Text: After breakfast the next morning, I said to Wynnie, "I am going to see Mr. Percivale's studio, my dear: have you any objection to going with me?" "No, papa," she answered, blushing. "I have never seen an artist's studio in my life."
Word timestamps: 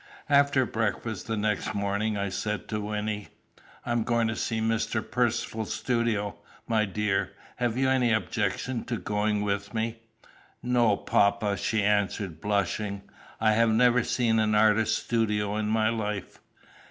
After 0.31 0.65
breakfast 0.65 1.27
the 1.27 1.37
next 1.37 1.75
morning, 1.75 2.17
I 2.17 2.29
said 2.29 2.67
to 2.69 2.81
Wynnie, 2.81 3.27
"I 3.85 3.91
am 3.91 4.01
going 4.03 4.27
to 4.29 4.35
see 4.35 4.59
Mr. 4.59 4.99
Percivale's 4.99 5.75
studio, 5.75 6.37
my 6.67 6.85
dear: 6.85 7.33
have 7.57 7.77
you 7.77 7.87
any 7.87 8.11
objection 8.11 8.83
to 8.85 8.97
going 8.97 9.43
with 9.43 9.75
me?" 9.75 9.99
"No, 10.63 10.97
papa," 10.97 11.55
she 11.55 11.83
answered, 11.83 12.41
blushing. 12.41 13.03
"I 13.39 13.51
have 13.51 13.69
never 13.69 14.03
seen 14.03 14.39
an 14.39 14.55
artist's 14.55 14.97
studio 14.97 15.55
in 15.55 15.67
my 15.67 15.89
life." 15.89 16.39